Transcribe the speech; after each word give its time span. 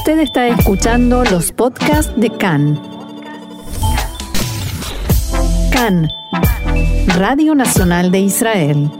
Usted 0.00 0.20
está 0.20 0.48
escuchando 0.48 1.24
los 1.24 1.52
podcasts 1.52 2.18
de 2.18 2.30
CAN. 2.30 2.80
CAN, 5.70 6.08
Radio 7.18 7.54
Nacional 7.54 8.10
de 8.10 8.20
Israel. 8.20 8.90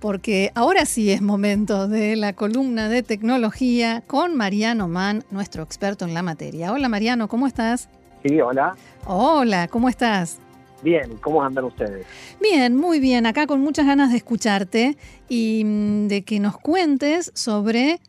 Porque 0.00 0.50
ahora 0.56 0.84
sí 0.84 1.12
es 1.12 1.22
momento 1.22 1.86
de 1.86 2.16
la 2.16 2.32
columna 2.32 2.88
de 2.88 3.04
tecnología 3.04 4.02
con 4.04 4.34
Mariano 4.34 4.88
Mann, 4.88 5.22
nuestro 5.30 5.62
experto 5.62 6.04
en 6.04 6.12
la 6.12 6.22
materia. 6.22 6.72
Hola 6.72 6.88
Mariano, 6.88 7.28
¿cómo 7.28 7.46
estás? 7.46 7.88
Sí, 8.24 8.40
hola. 8.40 8.74
Hola, 9.06 9.68
¿cómo 9.68 9.88
estás? 9.88 10.40
Bien, 10.82 11.18
¿cómo 11.18 11.40
andan 11.40 11.66
ustedes? 11.66 12.04
Bien, 12.42 12.76
muy 12.76 12.98
bien. 12.98 13.26
Acá 13.26 13.46
con 13.46 13.60
muchas 13.60 13.86
ganas 13.86 14.10
de 14.10 14.16
escucharte 14.16 14.96
y 15.28 15.62
mm, 15.64 16.08
de 16.08 16.22
que 16.24 16.40
nos 16.40 16.58
cuentes 16.58 17.30
sobre, 17.36 18.00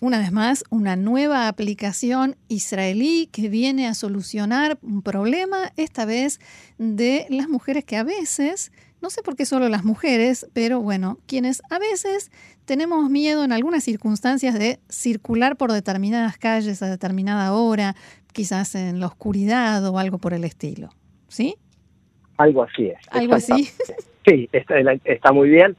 una 0.00 0.18
vez 0.18 0.32
más, 0.32 0.64
una 0.70 0.96
nueva 0.96 1.48
aplicación 1.48 2.36
israelí 2.48 3.28
que 3.32 3.48
viene 3.48 3.86
a 3.86 3.94
solucionar 3.94 4.78
un 4.82 5.02
problema, 5.02 5.72
esta 5.76 6.04
vez 6.04 6.40
de 6.78 7.26
las 7.30 7.48
mujeres 7.48 7.84
que 7.84 7.96
a 7.96 8.04
veces, 8.04 8.72
no 9.00 9.10
sé 9.10 9.22
por 9.22 9.36
qué 9.36 9.46
solo 9.46 9.68
las 9.68 9.84
mujeres, 9.84 10.48
pero 10.52 10.80
bueno, 10.80 11.18
quienes 11.26 11.62
a 11.70 11.78
veces 11.78 12.30
tenemos 12.66 13.08
miedo 13.08 13.44
en 13.44 13.52
algunas 13.52 13.84
circunstancias 13.84 14.58
de 14.58 14.80
circular 14.88 15.56
por 15.56 15.72
determinadas 15.72 16.36
calles 16.36 16.82
a 16.82 16.90
determinada 16.90 17.52
hora, 17.52 17.94
quizás 18.32 18.74
en 18.74 19.00
la 19.00 19.06
oscuridad 19.06 19.86
o 19.88 19.98
algo 19.98 20.18
por 20.18 20.34
el 20.34 20.44
estilo. 20.44 20.90
¿Sí? 21.28 21.56
Algo 22.36 22.64
así 22.64 22.88
es. 22.88 22.98
Algo 23.10 23.34
así. 23.34 23.70
Sí, 24.26 24.48
está, 24.52 24.74
está 25.04 25.32
muy 25.32 25.48
bien. 25.48 25.76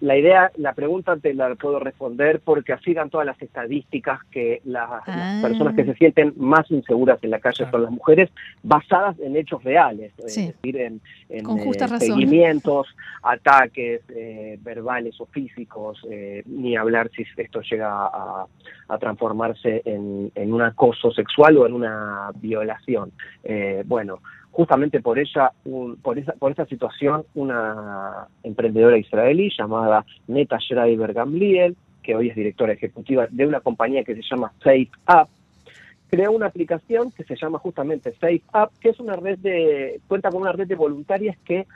La 0.00 0.16
idea, 0.16 0.50
la 0.58 0.74
pregunta 0.74 1.16
te 1.16 1.32
la 1.32 1.54
puedo 1.54 1.78
responder 1.80 2.40
porque 2.44 2.74
así 2.74 2.92
dan 2.92 3.08
todas 3.08 3.26
las 3.26 3.40
estadísticas 3.40 4.20
que 4.30 4.60
las, 4.64 4.90
Ah. 5.06 5.38
personas 5.42 5.74
que 5.74 5.84
se 5.86 5.94
sienten 5.94 6.34
más 6.36 6.70
inseguras 6.70 7.18
en 7.24 7.30
la 7.30 7.38
calle 7.40 7.64
son 7.70 7.82
las 7.84 7.90
mujeres, 7.90 8.28
basadas 8.62 9.18
en 9.20 9.36
hechos 9.36 9.64
reales, 9.64 10.12
Sí. 10.26 10.42
es 10.48 10.54
decir, 10.62 10.76
en, 10.76 11.00
en, 11.30 11.44
Con 11.44 11.58
justa 11.58 11.86
eh, 11.86 11.88
razón. 11.88 12.08
seguimientos, 12.08 12.88
ataques 13.22 14.02
eh, 14.10 14.58
verbales 14.62 15.18
o 15.20 15.26
físicos, 15.26 15.98
eh, 16.10 16.42
ni 16.46 16.76
hablar 16.76 17.10
si 17.16 17.24
esto 17.36 17.60
llega 17.62 17.88
a, 17.90 18.46
a 18.88 18.98
transformarse 18.98 19.82
en, 19.86 20.30
en 20.34 20.52
un 20.52 20.62
acoso 20.62 21.10
sexual 21.12 21.56
o 21.56 21.66
en 21.66 21.72
una 21.72 22.30
violación. 22.36 23.12
Eh, 23.44 23.82
bueno, 23.86 24.20
justamente 24.60 25.00
por 25.00 25.18
ella, 25.18 25.52
por 26.02 26.18
esa, 26.18 26.34
por 26.34 26.52
esa 26.52 26.66
situación, 26.66 27.24
una 27.34 28.26
emprendedora 28.42 28.98
israelí 28.98 29.50
llamada 29.58 30.04
Neta 30.26 30.58
Schreiber 30.58 31.14
Gamliel, 31.14 31.74
que 32.02 32.14
hoy 32.14 32.28
es 32.28 32.36
directora 32.36 32.74
ejecutiva 32.74 33.26
de 33.30 33.46
una 33.46 33.60
compañía 33.60 34.04
que 34.04 34.14
se 34.14 34.20
llama 34.20 34.52
Safe 34.58 34.90
Up, 35.08 35.28
creó 36.10 36.32
una 36.32 36.44
aplicación 36.44 37.10
que 37.10 37.24
se 37.24 37.36
llama 37.36 37.58
justamente 37.58 38.12
Safe 38.20 38.42
Up, 38.52 38.68
que 38.82 38.90
es 38.90 39.00
una 39.00 39.16
red 39.16 39.38
de, 39.38 39.98
cuenta 40.06 40.30
con 40.30 40.42
una 40.42 40.52
red 40.52 40.66
de 40.66 40.74
voluntarias 40.74 41.38
que 41.46 41.66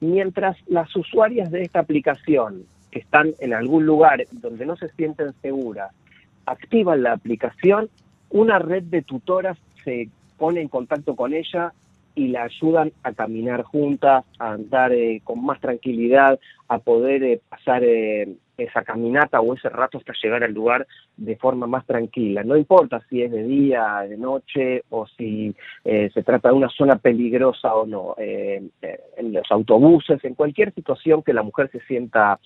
mientras 0.00 0.58
las 0.66 0.94
usuarias 0.94 1.50
de 1.50 1.62
esta 1.62 1.80
aplicación 1.80 2.64
que 2.90 2.98
están 2.98 3.32
en 3.38 3.54
algún 3.54 3.86
lugar 3.86 4.26
donde 4.32 4.66
no 4.66 4.76
se 4.76 4.90
sienten 4.90 5.32
seguras, 5.40 5.92
activan 6.44 7.02
la 7.02 7.12
aplicación, 7.12 7.88
una 8.28 8.58
red 8.58 8.82
de 8.82 9.00
tutoras 9.00 9.56
se 9.82 10.10
pone 10.36 10.60
en 10.60 10.68
contacto 10.68 11.16
con 11.16 11.32
ella 11.32 11.72
y 12.18 12.28
la 12.28 12.44
ayudan 12.44 12.92
a 13.02 13.12
caminar 13.12 13.62
juntas, 13.62 14.24
a 14.38 14.52
andar 14.52 14.92
eh, 14.92 15.20
con 15.24 15.44
más 15.44 15.60
tranquilidad, 15.60 16.38
a 16.68 16.78
poder 16.78 17.22
eh, 17.22 17.40
pasar 17.48 17.82
eh, 17.84 18.28
esa 18.58 18.82
caminata 18.82 19.40
o 19.40 19.54
ese 19.54 19.68
rato 19.68 19.98
hasta 19.98 20.12
llegar 20.20 20.42
al 20.42 20.52
lugar 20.52 20.86
de 21.16 21.36
forma 21.36 21.66
más 21.66 21.86
tranquila. 21.86 22.42
No 22.42 22.56
importa 22.56 23.00
si 23.08 23.22
es 23.22 23.30
de 23.30 23.44
día, 23.44 24.04
de 24.08 24.16
noche 24.16 24.82
o 24.90 25.06
si 25.06 25.54
eh, 25.84 26.10
se 26.12 26.22
trata 26.22 26.48
de 26.48 26.54
una 26.54 26.68
zona 26.68 26.96
peligrosa 26.96 27.74
o 27.74 27.86
no. 27.86 28.14
Eh, 28.18 28.62
eh, 28.82 29.00
en 29.16 29.32
los 29.32 29.50
autobuses, 29.50 30.22
en 30.24 30.34
cualquier 30.34 30.74
situación 30.74 31.22
que 31.22 31.32
la 31.32 31.42
mujer 31.42 31.70
se 31.70 31.80
sienta 31.80 32.38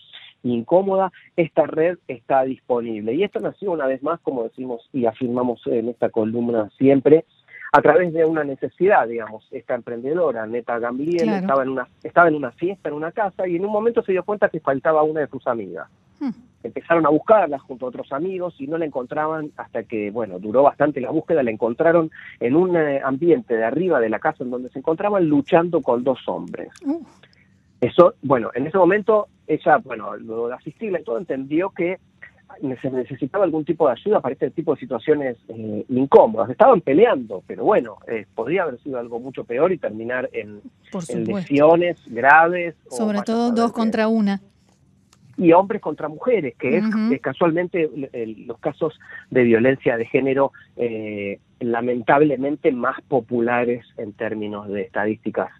incómoda, 0.43 1.13
esta 1.37 1.67
red 1.67 1.99
está 2.09 2.43
disponible. 2.43 3.15
Y 3.15 3.23
esto 3.23 3.41
nació 3.41 3.73
una 3.73 3.87
vez 3.87 4.03
más, 4.03 4.21
como 4.21 4.43
decimos 4.45 4.89
y 4.93 5.07
afirmamos 5.07 5.67
en 5.67 5.89
esta 5.89 6.11
columna 6.11 6.69
siempre, 6.77 7.25
a 7.75 7.81
través 7.81 8.13
de 8.13 8.25
una 8.27 8.45
necesidad, 8.45 9.09
digamos, 9.09 9.49
esta 9.51 9.75
emprendedora, 9.75 10.47
Neta 10.47 10.79
Gamliel, 10.79 11.23
Claro. 11.23 11.39
estaba, 11.39 11.63
en 11.63 11.69
una, 11.71 11.89
estaba 12.03 12.29
en 12.29 12.35
una 12.35 12.51
fiesta, 12.53 12.91
en 12.91 12.95
una 12.95 13.13
casa, 13.13 13.49
y 13.49 13.57
en 13.57 13.65
un 13.65 13.73
momento 13.73 14.03
se 14.03 14.13
dio 14.13 14.23
cuenta 14.25 14.51
que 14.51 14.61
faltaba 14.61 15.03
una 15.03 15.21
de 15.21 15.27
sus 15.29 15.47
amigas. 15.47 15.89
Hmm. 16.21 16.31
Empezaron 16.63 17.07
a 17.07 17.09
buscarla 17.09 17.59
junto 17.59 17.87
a 17.87 17.89
otros 17.89 18.13
amigos 18.13 18.55
y 18.61 18.67
no 18.67 18.77
la 18.77 18.85
encontraban 18.85 19.51
hasta 19.57 19.85
que, 19.85 20.11
bueno, 20.11 20.39
duró 20.39 20.63
bastante 20.63 21.01
la 21.01 21.11
búsqueda, 21.11 21.43
la 21.43 21.51
encontraron 21.51 22.11
en 22.39 22.55
un 22.57 22.77
eh, 22.77 23.01
ambiente 23.03 23.57
de 23.57 23.65
arriba 23.65 23.99
de 24.01 24.11
la 24.11 24.19
casa 24.19 24.45
en 24.45 24.51
donde 24.51 24.69
se 24.69 24.79
encontraban 24.79 25.27
luchando 25.27 25.81
con 25.81 26.05
dos 26.05 26.21
hombres. 26.29 26.69
Uh, 26.85 27.03
Eso, 27.81 28.15
bueno, 28.23 28.51
en 28.55 28.67
ese 28.67 28.79
momento 28.79 29.29
ella, 29.47 29.79
bueno, 29.79 30.15
luego 30.19 30.49
de 30.49 30.55
asistirla 30.55 31.01
y 31.01 31.05
todo, 31.05 31.19
entendió 31.19 31.71
que 31.71 31.99
se 32.81 32.91
necesitaba 32.91 33.45
algún 33.45 33.65
tipo 33.65 33.87
de 33.87 33.93
ayuda 33.93 34.21
para 34.21 34.33
este 34.33 34.51
tipo 34.51 34.75
de 34.75 34.81
situaciones 34.81 35.37
eh, 35.49 35.85
incómodas. 35.89 36.51
Estaban 36.51 36.81
peleando, 36.81 37.43
pero 37.47 37.65
bueno, 37.65 37.99
eh, 38.07 38.27
podría 38.35 38.65
haber 38.65 38.79
sido 38.81 38.99
algo 38.99 39.21
mucho 39.21 39.45
peor 39.45 39.73
y 39.73 39.79
terminar 39.79 40.29
en, 40.33 40.61
lesiones 41.27 41.99
graves. 42.07 42.75
Sobre 42.91 43.23
todo 43.23 43.53
dos 43.53 43.73
contra 43.73 44.09
una. 44.09 44.41
Y 45.39 45.53
hombres 45.53 45.81
contra 45.81 46.09
mujeres, 46.09 46.55
que 46.57 46.77
es 46.77 46.85
casualmente 47.23 47.91
los 48.47 48.59
casos 48.59 49.01
de 49.31 49.43
violencia 49.43 49.97
de 49.97 50.05
género 50.05 50.53
eh, 50.77 51.41
lamentablemente 51.59 52.71
más 52.71 53.01
populares 53.03 53.85
en 53.97 54.13
términos 54.13 54.69
de 54.69 54.83
estadísticas 54.83 55.51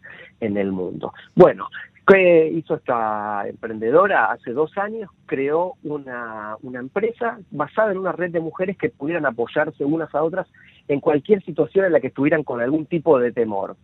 en 0.41 0.57
el 0.57 0.73
mundo. 0.73 1.15
Bueno, 1.35 1.69
¿qué 2.07 2.49
hizo 2.49 2.75
esta 2.75 3.47
emprendedora? 3.49 4.33
Hace 4.33 4.53
dos 4.53 4.77
años 4.79 5.11
creó 5.27 5.75
una, 5.83 6.57
una 6.63 6.81
empresa 6.81 7.39
basada 7.51 7.93
en 7.93 7.99
una 7.99 8.13
red 8.13 8.31
de 8.31 8.41
mujeres 8.41 8.77
que 8.77 8.91
pudieran 8.91 9.27
apoyarse 9.27 9.85
unas 9.85 10.15
a 10.15 10.23
otras 10.23 10.47
en 10.89 11.01
cualquier 11.01 11.43
situación 11.45 11.85
en 11.85 11.93
la 11.93 12.01
que 12.01 12.09
estuvieran 12.09 12.43
con 12.43 12.61
algún 12.61 12.87
tipo 12.87 13.19
de 13.19 13.33
temor. 13.33 13.77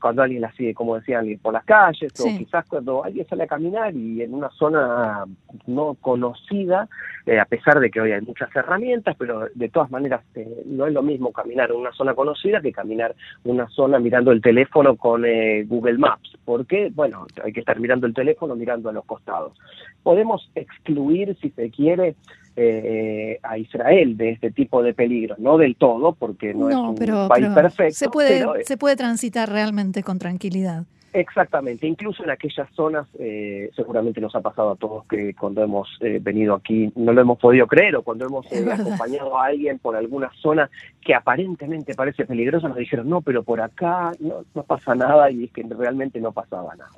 Cuando 0.00 0.22
alguien 0.22 0.42
la 0.42 0.52
sigue, 0.52 0.74
como 0.74 0.96
decía 0.96 1.18
alguien, 1.20 1.38
por 1.38 1.52
las 1.52 1.64
calles, 1.64 2.12
Sí. 2.14 2.34
o 2.34 2.38
quizás 2.38 2.66
cuando 2.68 3.04
alguien 3.04 3.26
sale 3.26 3.44
a 3.44 3.46
caminar 3.46 3.94
y 3.94 4.22
en 4.22 4.34
una 4.34 4.50
zona 4.50 5.24
no 5.66 5.94
conocida, 6.00 6.88
eh, 7.26 7.38
a 7.40 7.44
pesar 7.44 7.80
de 7.80 7.90
que 7.90 8.00
hoy 8.00 8.12
hay 8.12 8.20
muchas 8.20 8.54
herramientas, 8.54 9.16
pero 9.18 9.48
de 9.54 9.68
todas 9.68 9.90
maneras 9.90 10.22
eh, 10.34 10.62
no 10.66 10.86
es 10.86 10.92
lo 10.92 11.02
mismo 11.02 11.32
caminar 11.32 11.70
en 11.70 11.76
una 11.76 11.92
zona 11.92 12.14
conocida 12.14 12.60
que 12.60 12.72
caminar 12.72 13.14
en 13.44 13.52
una 13.52 13.68
zona 13.68 13.98
mirando 13.98 14.30
el 14.32 14.40
teléfono 14.40 14.96
con 14.96 15.24
eh, 15.24 15.64
Google 15.66 15.98
Maps. 15.98 16.36
porque 16.44 16.90
Bueno, 16.94 17.26
hay 17.42 17.52
que 17.52 17.60
estar 17.60 17.78
mirando 17.80 18.06
el 18.06 18.14
teléfono, 18.14 18.54
mirando 18.54 18.88
a 18.88 18.92
los 18.92 19.04
costados. 19.04 19.58
Podemos 20.02 20.48
excluir, 20.54 21.36
si 21.40 21.50
se 21.50 21.70
quiere, 21.70 22.14
eh, 22.56 23.38
a 23.42 23.58
Israel 23.58 24.16
de 24.16 24.30
este 24.30 24.50
tipo 24.50 24.82
de 24.82 24.94
peligros, 24.94 25.38
no 25.38 25.58
del 25.58 25.76
todo, 25.76 26.12
porque 26.12 26.54
no, 26.54 26.68
es 26.68 26.74
No, 26.74 26.90
un 26.90 26.94
pero, 26.96 27.28
país 27.28 27.46
pero 27.46 27.54
perfecto. 27.54 27.94
se, 27.94 28.08
puede, 28.08 28.38
pero, 28.38 28.54
se 28.64 28.76
puede 28.76 28.96
transitar 28.96 29.50
realmente 29.50 30.02
con 30.02 30.18
tranquilidad. 30.18 30.84
Exactamente, 31.16 31.86
incluso 31.86 32.24
en 32.24 32.30
aquellas 32.30 32.68
zonas, 32.74 33.06
eh, 33.18 33.70
seguramente 33.74 34.20
nos 34.20 34.34
ha 34.34 34.42
pasado 34.42 34.72
a 34.72 34.76
todos 34.76 35.06
que 35.06 35.32
cuando 35.32 35.62
hemos 35.62 35.88
eh, 36.00 36.18
venido 36.20 36.54
aquí 36.54 36.92
no 36.94 37.14
lo 37.14 37.22
hemos 37.22 37.38
podido 37.38 37.66
creer 37.66 37.96
o 37.96 38.02
cuando 38.02 38.26
hemos 38.26 38.44
Es 38.52 38.66
eh, 38.66 38.70
acompañado 38.70 39.38
a 39.38 39.46
alguien 39.46 39.78
por 39.78 39.96
alguna 39.96 40.30
zona 40.42 40.68
que 41.00 41.14
aparentemente 41.14 41.94
parece 41.94 42.26
peligrosa, 42.26 42.68
nos 42.68 42.76
dijeron, 42.76 43.08
no, 43.08 43.22
pero 43.22 43.42
por 43.44 43.62
acá 43.62 44.12
no, 44.20 44.44
no 44.54 44.62
pasa 44.64 44.94
nada 44.94 45.30
y 45.30 45.44
es 45.44 45.52
que 45.52 45.62
realmente 45.62 46.20
no 46.20 46.32
pasaba 46.32 46.74
nada. 46.76 46.90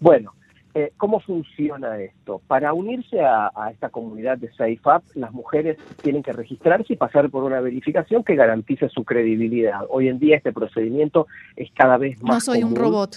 Bueno, 0.00 0.32
eh, 0.78 0.92
¿cómo 0.98 1.20
funciona 1.20 1.98
esto? 1.98 2.42
Para 2.46 2.74
unirse 2.74 3.18
a, 3.22 3.50
a 3.56 3.70
esta 3.70 3.88
comunidad 3.88 4.36
de 4.36 4.52
SafeUp, 4.52 5.02
las 5.14 5.32
mujeres 5.32 5.78
tienen 6.02 6.22
que 6.22 6.34
registrarse 6.34 6.92
y 6.92 6.96
pasar 6.96 7.30
por 7.30 7.44
una 7.44 7.60
verificación 7.60 8.22
que 8.22 8.34
garantice 8.34 8.90
su 8.90 9.02
credibilidad. 9.02 9.86
Hoy 9.88 10.08
en 10.08 10.18
día 10.18 10.36
este 10.36 10.52
procedimiento 10.52 11.28
es 11.56 11.70
cada 11.72 11.96
vez 11.96 12.22
más 12.22 12.34
No 12.34 12.40
soy 12.52 12.62
un 12.62 12.76
robot. 12.76 13.16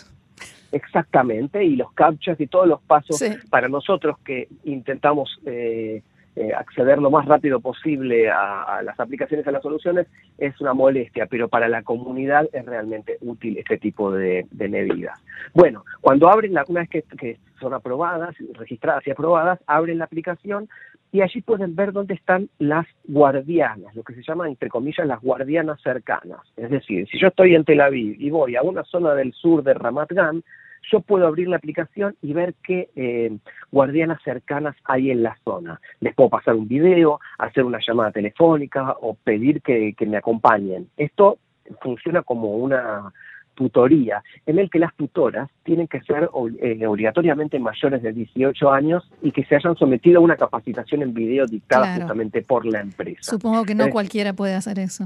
Exactamente, 0.72 1.66
y 1.66 1.76
los 1.76 1.92
captchas 1.92 2.40
y 2.40 2.48
todos 2.48 2.66
los 2.66 2.80
pasos 2.82 3.18
Sí. 3.18 3.26
para 3.50 3.68
nosotros 3.68 4.18
que 4.24 4.48
intentamos 4.64 5.38
eh, 5.46 6.02
eh, 6.36 6.52
acceder 6.54 7.00
lo 7.00 7.12
más 7.12 7.26
rápido 7.26 7.60
posible 7.60 8.30
a, 8.30 8.82
las 8.84 9.00
aplicaciones, 9.00 9.48
a 9.48 9.52
las 9.52 9.64
soluciones, 9.64 10.08
es 10.38 10.60
una 10.62 10.74
molestia, 10.74 11.26
pero 11.26 11.50
para 11.50 11.68
la 11.68 11.84
comunidad 11.84 12.48
es 12.54 12.66
realmente 12.66 13.18
útil 13.22 13.58
este 13.58 13.78
tipo 13.78 14.12
de, 14.12 14.46
de 14.52 14.70
medidas. 14.70 15.20
Bueno, 15.54 15.84
cuando 16.02 16.30
abren, 16.30 16.54
la, 16.54 16.64
una 16.68 16.82
vez 16.82 16.90
que, 16.90 17.02
que 17.18 17.40
son 17.60 17.74
aprobadas, 17.74 18.36
registradas 18.54 19.06
y 19.08 19.12
aprobadas, 19.12 19.60
abren 19.68 19.98
la 19.98 20.06
aplicación 20.06 20.70
y 21.12 21.22
allí 21.22 21.42
pueden 21.42 21.76
ver 21.76 21.92
dónde 21.92 22.14
están 22.14 22.50
las 22.60 22.86
guardianas, 23.06 23.96
lo 23.96 24.04
que 24.04 24.14
se 24.14 24.22
llama, 24.22 24.48
entre 24.48 24.70
comillas, 24.70 25.08
las 25.08 25.22
guardianas 25.22 25.82
cercanas. 25.82 26.42
Es 26.56 26.70
decir, 26.70 27.08
si 27.10 27.20
yo 27.20 27.30
estoy 27.30 27.56
en 27.56 27.66
Tel 27.66 27.82
Aviv 27.82 28.16
y 28.20 28.30
voy 28.30 28.56
a 28.56 28.62
una 28.62 28.84
zona 28.84 29.16
del 29.16 29.34
sur 29.34 29.64
de 29.64 29.74
Ramat 29.74 30.12
Gan, 30.12 30.44
yo 30.92 31.02
puedo 31.02 31.28
abrir 31.28 31.48
la 31.48 31.58
aplicación 31.58 32.16
y 32.22 32.34
ver 32.34 32.56
qué 32.64 32.90
eh, 32.96 33.38
guardianas 33.72 34.22
cercanas 34.24 34.76
hay 34.84 35.12
en 35.12 35.24
la 35.24 35.38
zona. 35.44 35.80
Les 36.00 36.16
puedo 36.16 36.30
pasar 36.30 36.56
un 36.56 36.68
video, 36.68 37.20
hacer 37.38 37.64
una 37.64 37.80
llamada 37.86 38.12
telefónica 38.12 38.96
o 39.02 39.16
pedir 39.16 39.62
que, 39.62 39.96
me 40.08 40.18
acompañen. 40.18 40.90
Esto 40.98 41.38
funciona 41.82 42.24
como 42.24 42.56
una 42.56 43.12
tutoría, 43.54 44.24
en 44.46 44.58
el 44.58 44.70
que 44.70 44.80
las 44.80 44.96
tutoras 44.96 45.50
tienen 45.64 45.88
que 45.88 46.00
ser 46.02 46.30
eh, 46.62 46.88
obligatoriamente 46.88 47.60
mayores 47.60 48.02
de 48.02 48.14
18 48.14 48.72
años 48.72 49.12
y 49.22 49.32
que 49.32 49.44
se 49.44 49.58
hayan 49.58 49.76
sometido 49.76 50.20
a 50.20 50.22
una 50.22 50.38
capacitación 50.38 51.02
en 51.02 51.14
video 51.14 51.46
dictada 51.46 51.96
justamente 51.98 52.42
por 52.42 52.66
la 52.66 52.80
empresa. 52.80 53.20
Supongo 53.22 53.66
que 53.66 53.76
no 53.76 53.86
eh, 53.86 53.92
cualquiera 53.92 54.32
puede 54.32 54.56
hacer 54.56 54.80
eso 54.80 55.04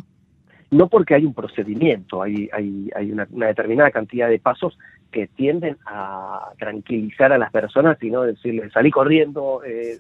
no 0.74 0.88
porque 0.88 1.14
hay 1.14 1.26
un 1.26 1.34
procedimiento, 1.34 2.22
hay, 2.22 2.50
hay, 2.52 2.90
hay 2.96 3.12
una, 3.12 3.28
determinada 3.30 3.92
cantidad 3.92 4.28
de 4.28 4.40
pasos 4.40 4.78
que 5.14 5.28
tienden 5.28 5.78
a 5.86 6.50
tranquilizar 6.58 7.32
a 7.32 7.38
las 7.38 7.52
personas 7.52 8.02
y 8.02 8.10
no 8.10 8.24
decirles 8.24 8.74
salí 8.74 8.92
corriendo, 8.92 9.62
eh, 9.64 10.00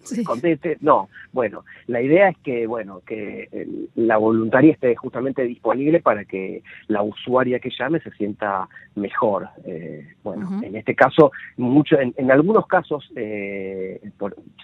No, 0.81 1.07
bueno, 1.31 1.63
la 1.87 2.01
idea 2.01 2.29
es 2.29 2.37
que, 2.39 2.67
bueno, 2.67 3.01
que 3.05 3.47
la 3.95 4.17
voluntaria 4.17 4.73
esté 4.73 4.95
justamente 4.95 5.43
disponible 5.43 6.01
para 6.01 6.25
que 6.25 6.63
la 6.87 7.03
usuaria 7.03 7.59
que 7.59 7.69
llame 7.69 7.99
se 8.01 8.11
sienta 8.11 8.67
mejor. 8.95 9.47
Eh, 9.65 10.07
bueno, 10.23 10.61
en 10.63 10.75
este 10.75 10.95
caso, 10.95 11.31
mucho, 11.57 11.97
en, 11.99 12.31
algunos 12.31 12.67
casos, 12.67 13.09
eh, 13.15 14.01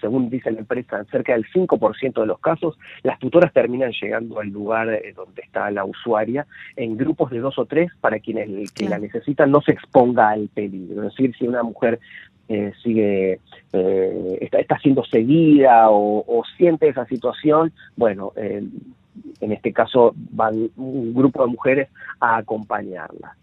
según 0.00 0.30
dice 0.30 0.50
la 0.50 0.60
empresa, 0.60 1.04
cerca 1.10 1.32
del 1.32 1.46
5% 1.50 2.20
de 2.20 2.26
los 2.26 2.40
casos, 2.40 2.78
las 3.02 3.18
tutoras 3.18 3.52
terminan 3.52 3.92
llegando 3.92 4.40
al 4.40 4.48
lugar 4.48 4.88
eh, 4.90 5.12
donde 5.14 5.42
está 5.42 5.70
la 5.70 5.84
usuaria 5.84 6.46
en 6.76 6.96
grupos 6.96 7.30
de 7.30 7.38
dos 7.38 7.58
o 7.58 7.66
tres 7.66 7.90
para 8.00 8.18
quienes 8.18 8.72
que 8.72 8.88
la 8.88 8.98
necesitan 8.98 9.50
no 9.50 9.60
se 9.60 9.72
exponga 9.72 10.36
peligro. 10.48 11.02
Es 11.04 11.10
decir, 11.10 11.34
si 11.36 11.46
una 11.46 11.62
mujer 11.62 12.00
eh, 12.48 12.72
sigue, 12.82 13.40
eh, 13.72 14.48
está, 14.50 14.78
siendo 14.78 15.04
seguida 15.04 15.86
o, 15.88 16.42
siente 16.56 16.88
esa 16.88 17.06
situación, 17.06 17.72
bueno, 17.96 18.32
eh, 18.36 18.64
en 19.40 19.52
este 19.52 19.72
caso 19.72 20.14
van 20.16 20.70
un 20.76 21.14
grupo 21.14 21.44
de 21.44 21.52
mujeres 21.52 21.88
a 22.18 22.38
acompañarla. 22.38 23.36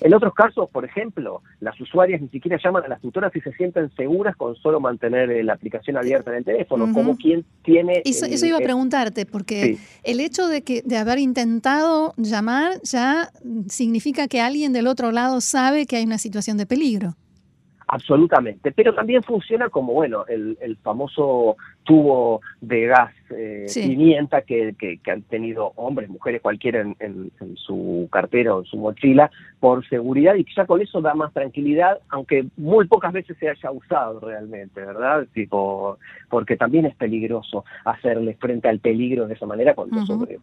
En 0.00 0.14
otros 0.14 0.34
casos, 0.34 0.68
por 0.70 0.84
ejemplo, 0.84 1.42
las 1.60 1.80
usuarias 1.80 2.20
ni 2.20 2.28
siquiera 2.28 2.58
llaman 2.62 2.84
a 2.84 2.88
las 2.88 3.00
tutoras 3.00 3.34
y 3.34 3.40
se 3.40 3.52
sienten 3.52 3.90
seguras 3.96 4.36
con 4.36 4.56
solo 4.56 4.80
mantener 4.80 5.44
la 5.44 5.54
aplicación 5.54 5.96
abierta 5.96 6.30
en 6.30 6.38
el 6.38 6.44
teléfono, 6.44 6.92
como 6.92 7.16
quien 7.16 7.44
tiene... 7.62 8.02
Eso, 8.04 8.26
iba 8.46 8.58
a 8.58 8.60
preguntarte, 8.60 9.26
porque 9.26 9.78
el 10.04 10.20
hecho 10.20 10.48
de, 10.48 10.62
que, 10.62 10.82
de 10.82 10.96
haber 10.96 11.18
intentado 11.18 12.14
llamar 12.16 12.80
ya 12.82 13.30
significa 13.68 14.28
que 14.28 14.40
alguien 14.40 14.72
del 14.72 14.86
otro 14.86 15.12
lado 15.12 15.40
sabe 15.40 15.86
que 15.86 15.96
hay 15.96 16.04
una 16.04 16.18
situación 16.18 16.56
de 16.56 16.66
peligro. 16.66 17.14
Absolutamente, 17.90 18.70
pero 18.70 18.94
también 18.94 19.22
funciona 19.22 19.70
como, 19.70 19.94
bueno, 19.94 20.26
el, 20.28 20.58
el 20.60 20.76
famoso 20.76 21.56
tubo 21.88 22.42
de 22.60 22.86
gas 22.86 23.14
eh, 23.30 23.66
pimienta 23.74 24.42
que, 24.42 24.74
que, 24.78 25.10
han 25.10 25.22
tenido 25.22 25.72
hombres, 25.76 26.10
mujeres, 26.10 26.42
cualquiera 26.42 26.80
en, 26.80 26.96
en, 27.00 27.30
su 27.56 28.08
cartera 28.12 28.54
o 28.54 28.60
en 28.60 28.64
su 28.66 28.76
mochila 28.76 29.30
por 29.58 29.86
seguridad 29.88 30.34
y 30.34 30.44
que 30.44 30.52
ya 30.54 30.66
con 30.66 30.82
eso 30.82 31.00
da 31.00 31.14
más 31.14 31.32
tranquilidad, 31.32 31.98
aunque 32.10 32.46
muy 32.56 32.86
pocas 32.86 33.12
veces 33.12 33.36
se 33.38 33.48
haya 33.48 33.70
usado 33.70 34.20
realmente, 34.20 34.80
¿verdad? 34.80 35.26
Tipo, 35.32 35.98
porque 36.28 36.56
también 36.56 36.84
es 36.86 36.94
peligroso 36.94 37.64
hacerle 37.84 38.34
frente 38.34 38.68
al 38.68 38.80
peligro 38.80 39.26
de 39.26 39.34
esa 39.34 39.46
manera 39.46 39.74
cuando 39.74 40.04
sobre, 40.04 40.38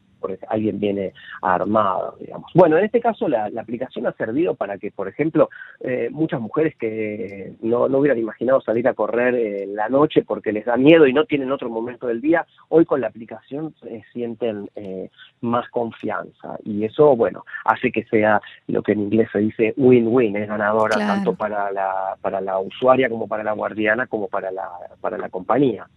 alguien 0.49 0.79
viene 0.79 1.13
armado, 1.41 2.17
digamos. 2.19 2.51
Bueno, 2.55 2.77
en 2.77 2.85
este 2.85 2.99
caso 2.99 3.27
la, 3.27 3.51
aplicación 3.59 4.07
ha 4.07 4.13
servido 4.13 4.55
para 4.55 4.77
que, 4.77 4.91
por 4.91 5.07
ejemplo, 5.07 5.49
eh, 5.79 6.09
muchas 6.11 6.41
mujeres 6.41 6.75
que 6.75 7.53
no, 7.61 7.87
no 7.87 7.99
hubieran 7.99 8.19
imaginado 8.19 8.61
salir 8.61 8.87
a 8.87 8.93
correr 8.93 9.35
en 9.35 9.75
la 9.75 9.89
noche 9.89 10.23
porque 10.23 10.51
les 10.51 10.65
da 10.65 10.77
miedo 10.77 11.07
y 11.07 11.13
no 11.13 11.25
tienen 11.25 11.34
otro 11.51 11.69
momento 11.69 12.07
del 12.07 12.21
día, 12.21 12.45
hoy 12.69 12.85
con 12.85 13.01
la 13.01 13.07
aplicación 13.07 13.73
eh, 13.85 14.01
sienten 14.11 14.69
eh, 14.75 15.09
más 15.41 15.69
confianza. 15.69 16.57
Y 16.63 16.83
eso, 16.83 17.15
bueno, 17.15 17.45
hace 17.63 17.91
que 17.91 18.03
sea 18.05 18.41
lo 18.67 18.81
que 18.83 18.93
en 18.93 19.01
inglés 19.01 19.29
se 19.31 19.39
dice 19.39 19.73
win-win, 19.77 20.35
es 20.35 20.47
ganadora 20.47 20.95
tanto 20.97 21.35
para 21.35 21.71
la, 21.71 22.17
para 22.21 22.41
la 22.41 22.59
usuaria 22.59 23.09
como 23.09 23.27
para 23.27 23.43
la 23.43 23.53
guardiana 23.53 24.07
como 24.07 24.27
para 24.27 24.51
la, 24.51 24.69
para 25.01 25.17
la 25.17 25.29
compañía. 25.29 25.87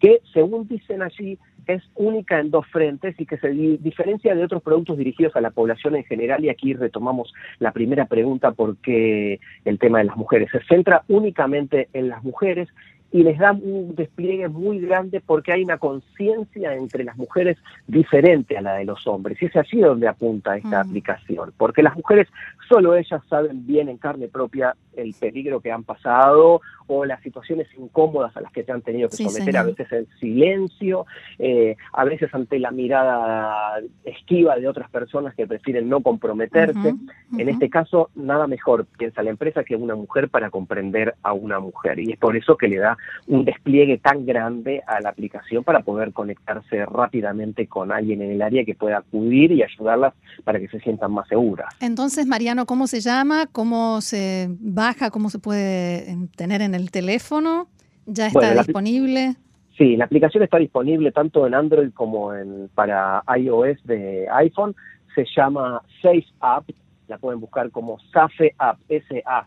Que 0.00 0.20
según 0.32 0.66
dicen 0.66 1.02
allí 1.02 1.38
es 1.66 1.82
única 1.94 2.40
en 2.40 2.50
dos 2.50 2.66
frentes 2.66 3.14
y 3.18 3.26
que 3.26 3.38
se 3.38 3.50
diferencia 3.50 4.34
de 4.34 4.44
otros 4.44 4.62
productos 4.62 4.98
dirigidos 4.98 5.36
a 5.36 5.40
la 5.40 5.50
población 5.50 5.96
en 5.96 6.04
general. 6.04 6.44
Y 6.44 6.48
aquí 6.48 6.74
retomamos 6.74 7.32
la 7.58 7.72
primera 7.72 8.06
pregunta 8.06 8.52
porque 8.52 9.40
el 9.64 9.78
tema 9.78 9.98
de 9.98 10.04
las 10.04 10.16
mujeres 10.16 10.50
se 10.50 10.60
centra 10.64 11.04
únicamente 11.08 11.88
en 11.92 12.08
las 12.08 12.22
mujeres 12.24 12.68
y 13.12 13.22
les 13.22 13.38
da 13.38 13.52
un 13.52 13.94
despliegue 13.94 14.48
muy 14.48 14.80
grande 14.80 15.20
porque 15.20 15.52
hay 15.52 15.62
una 15.62 15.76
conciencia 15.76 16.74
entre 16.74 17.04
las 17.04 17.16
mujeres 17.16 17.58
diferente 17.86 18.56
a 18.56 18.62
la 18.62 18.74
de 18.74 18.86
los 18.86 19.06
hombres. 19.06 19.40
Y 19.40 19.46
es 19.46 19.56
allí 19.56 19.80
donde 19.80 20.08
apunta 20.08 20.56
esta 20.56 20.82
mm. 20.82 20.88
aplicación, 20.88 21.52
porque 21.58 21.82
las 21.82 21.94
mujeres 21.94 22.28
solo 22.68 22.96
ellas 22.96 23.22
saben 23.28 23.66
bien 23.66 23.90
en 23.90 23.98
carne 23.98 24.28
propia 24.28 24.74
el 24.96 25.14
peligro 25.14 25.60
que 25.60 25.70
han 25.70 25.84
pasado 25.84 26.62
o 26.86 27.04
las 27.04 27.22
situaciones 27.22 27.68
incómodas 27.78 28.36
a 28.36 28.40
las 28.40 28.52
que 28.52 28.64
se 28.64 28.72
han 28.72 28.82
tenido 28.82 29.08
que 29.08 29.16
someter, 29.16 29.56
a 29.56 29.62
veces 29.64 29.92
en 29.92 30.06
silencio, 30.18 31.06
eh, 31.38 31.76
a 31.92 32.04
veces 32.04 32.34
ante 32.34 32.58
la 32.58 32.70
mirada 32.70 33.80
esquiva 34.04 34.56
de 34.56 34.68
otras 34.68 34.90
personas 34.90 35.34
que 35.34 35.46
prefieren 35.46 35.88
no 35.88 36.00
comprometerse. 36.00 36.94
En 37.38 37.48
este 37.48 37.70
caso, 37.70 38.10
nada 38.14 38.46
mejor, 38.46 38.86
piensa 38.98 39.22
la 39.22 39.30
empresa, 39.30 39.64
que 39.64 39.76
una 39.76 39.94
mujer 39.94 40.28
para 40.28 40.50
comprender 40.50 41.14
a 41.22 41.32
una 41.32 41.60
mujer. 41.60 41.98
Y 41.98 42.12
es 42.12 42.18
por 42.18 42.36
eso 42.36 42.56
que 42.56 42.68
le 42.68 42.78
da 42.78 42.96
un 43.26 43.44
despliegue 43.44 43.98
tan 43.98 44.26
grande 44.26 44.82
a 44.86 45.00
la 45.00 45.10
aplicación 45.10 45.64
para 45.64 45.80
poder 45.80 46.12
conectarse 46.12 46.84
rápidamente 46.86 47.66
con 47.66 47.92
alguien 47.92 48.22
en 48.22 48.32
el 48.32 48.42
área 48.42 48.64
que 48.64 48.74
pueda 48.74 48.98
acudir 48.98 49.52
y 49.52 49.62
ayudarlas 49.62 50.14
para 50.44 50.58
que 50.58 50.68
se 50.68 50.80
sientan 50.80 51.12
más 51.12 51.28
seguras. 51.28 51.74
Entonces, 51.80 52.26
Mariano, 52.26 52.66
¿cómo 52.66 52.86
se 52.86 53.00
llama? 53.00 53.46
¿Cómo 53.50 54.00
se 54.00 54.48
baja? 54.60 55.10
¿Cómo 55.10 55.30
se 55.30 55.38
puede 55.38 56.10
eh, 56.10 56.16
tener 56.36 56.62
en 56.62 56.74
el 56.74 56.90
teléfono? 56.90 57.68
¿Ya 58.06 58.26
está 58.26 58.54
disponible? 58.54 59.36
Sí, 59.76 59.96
la 59.96 60.04
aplicación 60.04 60.42
está 60.42 60.58
disponible 60.58 61.12
tanto 61.12 61.46
en 61.46 61.54
Android 61.54 61.90
como 61.94 62.34
en 62.34 62.68
para 62.74 63.22
iOS 63.36 63.82
de 63.84 64.26
iPhone. 64.30 64.74
Se 65.14 65.24
llama 65.36 65.82
Safe 66.02 66.26
App, 66.40 66.64
la 67.08 67.18
pueden 67.18 67.40
buscar 67.40 67.70
como 67.70 67.98
Safe 68.12 68.54
App, 68.58 68.78
S-A-F-E-U-P.co 68.88 69.46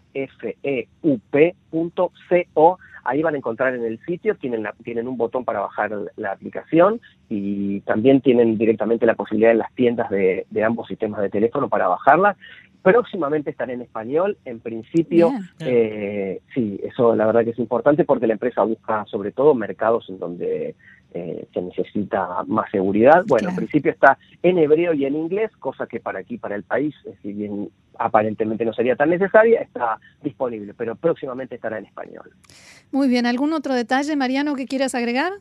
Ahí 3.06 3.22
van 3.22 3.36
a 3.36 3.38
encontrar 3.38 3.76
en 3.76 3.86
el 3.86 4.00
sitio, 4.04 4.36
tienen, 4.36 4.68
tienen 4.84 5.08
un 5.08 5.16
botón 5.16 5.46
para 5.46 5.60
bajar 5.60 5.92
la 6.16 6.32
aplicación 6.32 7.00
y 7.30 7.82
también 7.82 8.20
tienen 8.20 8.58
directamente 8.58 9.06
la 9.06 9.14
posibilidad 9.14 9.52
en 9.52 9.60
las 9.60 9.72
tiendas 9.76 10.10
de, 10.10 10.46
ambos 10.66 10.88
sistemas 10.88 11.22
de 11.22 11.30
teléfono 11.30 11.70
para 11.70 11.88
bajarla. 11.88 12.36
Próximamente 12.82 13.52
estará 13.52 13.74
en 13.74 13.84
español, 13.84 14.38
en 14.44 14.60
principio, 14.60 15.32
eh, 15.60 16.42
sí, 16.56 16.80
eso 16.84 17.16
la 17.16 17.28
verdad 17.28 17.44
que 17.44 17.52
es 17.52 17.60
importante 17.60 18.06
porque 18.06 18.26
la 18.26 18.34
empresa 18.34 18.64
busca 18.64 19.06
sobre 19.06 19.32
todo 19.32 19.54
mercados 19.54 20.10
en 20.10 20.18
donde 20.18 20.76
eh, 21.18 21.48
se 21.54 21.62
necesita 21.62 22.44
más 22.46 22.70
seguridad. 22.70 23.24
Bueno, 23.26 23.48
en 23.50 23.56
principio 23.56 23.90
está 23.90 24.18
en 24.44 24.58
hebreo 24.58 24.94
y 24.94 25.06
en 25.06 25.16
inglés, 25.16 25.50
cosa 25.60 25.88
que 25.88 26.02
para 26.02 26.20
aquí, 26.20 26.38
para 26.38 26.56
el 26.56 26.64
país, 26.64 26.94
si 27.22 27.32
bien 27.32 27.70
aparentemente 27.98 28.66
no 28.66 28.74
sería 28.74 28.98
tan 28.98 29.12
necesaria, 29.12 29.62
está 29.62 29.98
disponible, 30.22 30.74
pero 30.74 30.98
próximamente 30.98 31.56
estará 31.56 31.78
en 31.78 31.86
español. 31.86 32.32
Muy 32.92 33.08
bien, 33.08 33.26
¿algún 33.26 33.54
otro 33.54 33.74
detalle, 33.74 34.14
Mariano, 34.18 34.56
que 34.56 34.66
quieras 34.66 34.94
agregar? 34.94 35.32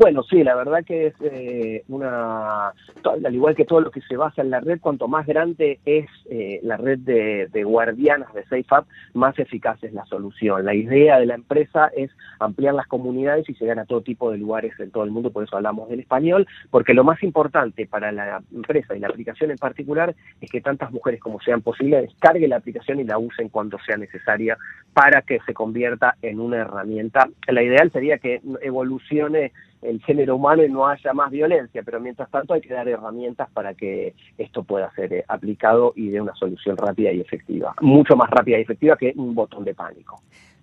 Bueno, 0.00 0.22
sí, 0.22 0.42
la 0.42 0.54
verdad 0.54 0.82
que 0.82 1.08
es 1.08 1.14
eh, 1.20 1.84
una, 1.88 2.68
al 2.68 3.34
igual 3.34 3.54
que 3.54 3.66
todo 3.66 3.82
lo 3.82 3.90
que 3.90 4.00
se 4.00 4.16
basa 4.16 4.40
en 4.40 4.48
la 4.48 4.58
red, 4.60 4.80
cuanto 4.80 5.08
más 5.08 5.26
grande 5.26 5.78
es 5.84 6.06
eh, 6.30 6.58
la 6.62 6.78
red 6.78 7.00
de, 7.00 7.64
guardianas 7.64 8.32
de 8.32 8.42
SafeUp, 8.44 8.86
más 9.12 9.38
eficaz 9.38 9.76
es 9.84 9.92
la 9.92 10.06
solución. 10.06 10.64
La 10.64 10.74
idea 10.74 11.18
de 11.18 11.26
la 11.26 11.34
empresa 11.34 11.90
es 11.94 12.10
ampliar 12.38 12.72
las 12.72 12.86
comunidades 12.86 13.46
y 13.50 13.52
llegar 13.52 13.78
a 13.78 13.84
todo 13.84 14.00
tipo 14.00 14.30
de 14.30 14.38
lugares 14.38 14.72
en 14.80 14.90
todo 14.90 15.04
el 15.04 15.10
mundo, 15.10 15.32
por 15.32 15.44
eso 15.44 15.56
hablamos 15.56 15.90
del 15.90 16.00
español, 16.00 16.46
porque 16.70 16.94
lo 16.94 17.04
más 17.04 17.22
importante 17.22 17.86
para 17.86 18.10
la 18.10 18.42
empresa 18.54 18.96
y 18.96 19.00
la 19.00 19.08
aplicación 19.08 19.50
en 19.50 19.58
particular 19.58 20.14
es 20.40 20.50
que 20.50 20.62
tantas 20.62 20.92
mujeres 20.92 21.20
como 21.20 21.42
sean 21.42 21.60
posibles 21.60 22.08
descarguen 22.08 22.48
la 22.48 22.56
aplicación 22.56 23.00
y 23.00 23.04
la 23.04 23.18
usen 23.18 23.50
cuando 23.50 23.78
sea 23.80 23.98
necesaria 23.98 24.56
para 24.94 25.20
que 25.20 25.40
se 25.44 25.52
convierta 25.52 26.16
en 26.22 26.40
una 26.40 26.62
herramienta. 26.62 27.28
La 27.48 27.62
ideal 27.62 27.92
sería 27.92 28.16
que 28.16 28.40
evolucione 28.62 29.52
el 29.82 30.02
género 30.02 30.36
humano 30.36 30.64
y 30.64 30.68
no 30.68 30.86
haya 30.86 31.12
más 31.12 31.30
violencia, 31.30 31.82
pero 31.82 32.00
mientras 32.00 32.30
tanto 32.30 32.54
hay 32.54 32.60
que 32.60 32.72
dar 32.72 32.88
herramientas 32.88 33.48
para 33.50 33.74
que 33.74 34.14
esto 34.38 34.62
pueda 34.62 34.92
ser 34.94 35.12
eh, 35.12 35.24
aplicado 35.28 35.92
y 35.96 36.08
de 36.08 36.20
una 36.20 36.34
solución 36.34 36.76
rápida 36.76 37.12
y 37.12 37.20
efectiva, 37.20 37.74
mucho 37.80 38.16
más 38.16 38.30
rápida 38.30 38.58
y 38.58 38.62
efectiva 38.62 38.96
que 38.96 39.12
un 39.16 39.34
botón 39.34 39.64
de 39.64 39.74
pánico. 39.74 40.20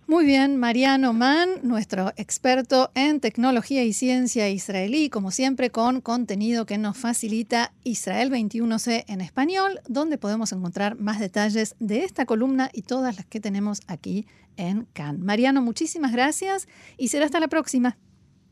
Muy 0.10 0.26
bien, 0.26 0.56
Mariano 0.56 1.12
Mann, 1.12 1.50
nuestro 1.64 2.14
experto 2.16 2.92
en 2.96 3.20
tecnología 3.20 3.84
y 3.84 3.92
ciencia 3.92 4.48
israelí, 4.48 5.10
como 5.10 5.32
siempre 5.32 5.70
con 5.70 6.00
contenido 6.00 6.66
que 6.66 6.78
nos 6.78 6.98
facilita 6.98 7.74
Israel 7.84 8.32
21C 8.32 9.04
en 9.10 9.20
español, 9.20 9.82
donde 9.90 10.18
podemos 10.18 10.54
encontrar 10.54 10.98
más 10.98 11.20
detalles 11.20 11.76
de 11.80 12.06
esta 12.06 12.26
columna 12.26 12.70
y 12.72 12.84
todas 12.84 13.18
las 13.18 13.26
que 13.26 13.42
tenemos 13.42 13.82
aquí 13.90 14.28
en 14.56 14.88
Cannes. 14.94 15.20
Mariano, 15.20 15.62
muchísimas 15.62 16.14
gracias 16.14 16.70
y 16.98 17.10
será 17.10 17.26
hasta 17.26 17.42
la 17.42 17.50
próxima. 17.50 17.98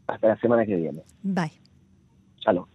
Hasta 0.07 0.27
la 0.27 0.37
semana 0.37 0.65
que 0.65 0.75
viene. 0.75 1.03
Bye. 1.23 1.53
Salud. 2.43 2.65